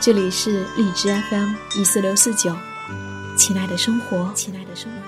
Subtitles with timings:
[0.00, 2.54] 这里是荔枝 FM 一四六四九，
[3.36, 4.98] 亲爱的生活，亲爱的生活。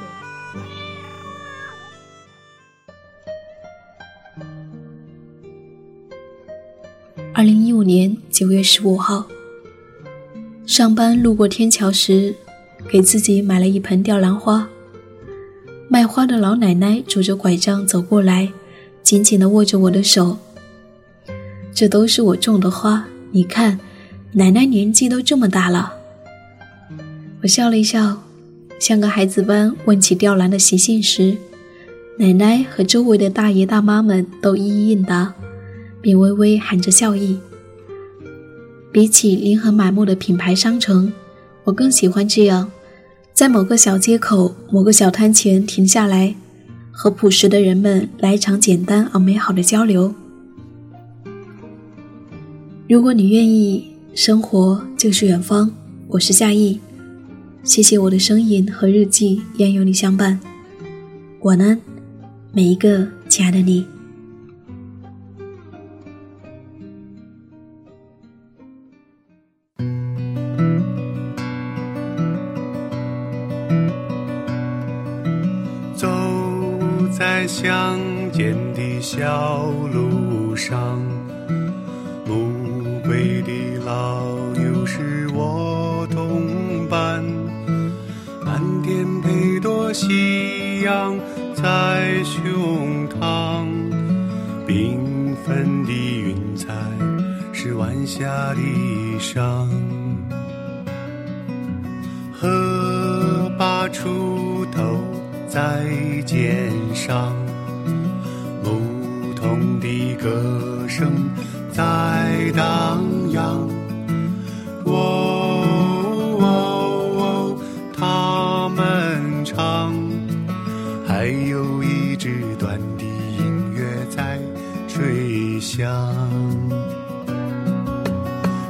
[7.33, 9.25] 二零一五年九月十五号，
[10.66, 12.35] 上班路过天桥时，
[12.91, 14.69] 给自己买了一盆吊兰花。
[15.88, 18.52] 卖花的老奶奶拄着拐杖走过来，
[19.05, 20.37] 紧紧的握着我的手。
[21.73, 23.07] 这都是我种的花。
[23.30, 23.79] 你看，
[24.33, 25.93] 奶奶年纪都这么大了。
[27.43, 28.23] 我笑了一笑，
[28.79, 31.37] 像个孩子般问起吊兰的习性时，
[32.16, 35.35] 奶奶和周围的大爷大妈们都一一应答，
[36.01, 37.38] 并微微含着笑意。
[38.93, 41.13] 比起临河满目的品牌商城，
[41.65, 42.71] 我更喜欢这样，
[43.32, 46.37] 在某个小街口、某个小摊前停下来，
[46.93, 50.15] 和朴实的人们来一场简单而美好的交流。
[52.88, 55.71] 如果你愿意，生活就是远方。
[56.09, 56.80] 我是夏意，
[57.63, 60.39] 谢谢我的声音和日记愿有你相伴。
[61.43, 61.80] 晚安，
[62.53, 63.87] 每一个亲爱的你。
[75.94, 76.09] 走
[77.12, 77.99] 在乡
[78.33, 81.00] 间的小路上。
[91.54, 93.66] 在胸膛，
[94.66, 96.72] 缤纷的云彩
[97.52, 99.68] 是晚霞的衣裳，
[102.32, 104.98] 荷把锄头
[105.48, 105.84] 在
[106.24, 107.34] 肩上，
[108.64, 111.10] 牧童的歌声。
[111.72, 113.00] 在荡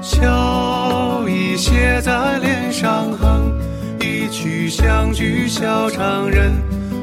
[0.03, 3.53] 笑意写在脸上，哼
[4.01, 6.53] 一曲乡居小唱人，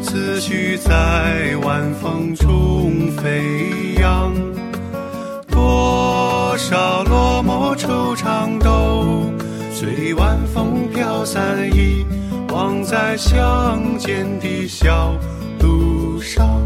[0.01, 4.33] 思绪在晚风中飞扬。
[5.49, 9.31] 多少落寞惆怅都
[9.71, 12.05] 随晚风飘散，遗
[12.51, 15.13] 忘在乡间的小
[15.59, 16.59] 路上。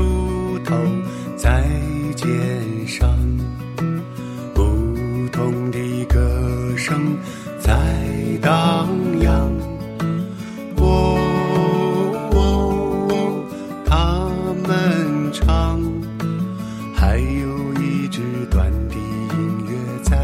[0.00, 0.74] 梳头
[1.36, 1.62] 在
[2.16, 2.26] 肩
[2.88, 3.14] 上，
[4.54, 4.62] 不
[5.30, 6.18] 同的歌
[6.74, 7.14] 声
[7.58, 7.76] 在
[8.40, 8.88] 荡
[9.20, 9.52] 漾。
[10.78, 11.18] 哦，
[13.84, 14.30] 他
[14.66, 15.78] 们唱，
[16.94, 20.16] 还有一支短笛隐约在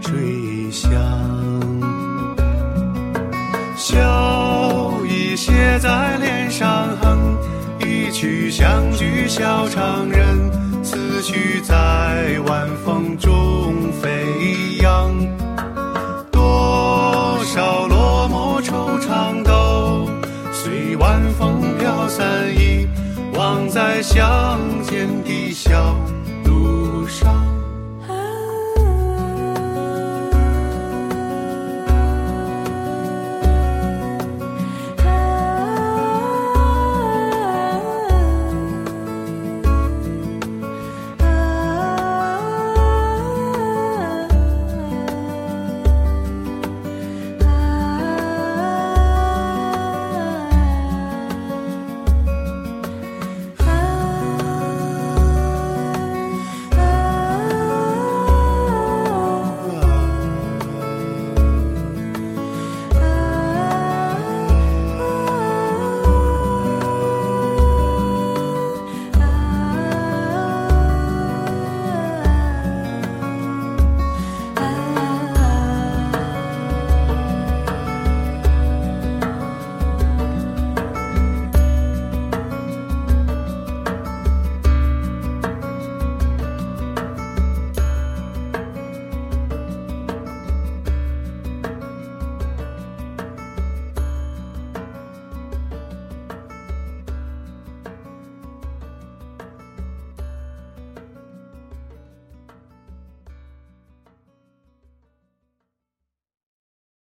[0.00, 0.90] 吹响，
[3.76, 7.36] 笑意写在脸上哼。
[8.10, 10.50] 一曲相聚小唱人，
[10.82, 15.14] 思绪在晚风中飞扬。
[16.32, 20.10] 多少落寞惆怅都
[20.52, 22.88] 随晚风飘散，遗
[23.34, 25.94] 忘在乡间的小。